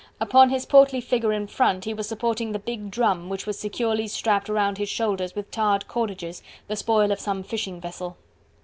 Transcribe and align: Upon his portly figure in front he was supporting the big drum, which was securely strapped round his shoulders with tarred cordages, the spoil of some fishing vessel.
Upon 0.19 0.49
his 0.49 0.65
portly 0.65 0.99
figure 0.99 1.31
in 1.31 1.45
front 1.45 1.85
he 1.85 1.93
was 1.93 2.07
supporting 2.07 2.53
the 2.53 2.57
big 2.57 2.89
drum, 2.89 3.29
which 3.29 3.45
was 3.45 3.59
securely 3.59 4.07
strapped 4.07 4.49
round 4.49 4.79
his 4.79 4.89
shoulders 4.89 5.35
with 5.35 5.51
tarred 5.51 5.87
cordages, 5.87 6.41
the 6.67 6.75
spoil 6.75 7.11
of 7.11 7.19
some 7.19 7.43
fishing 7.43 7.79
vessel. 7.79 8.17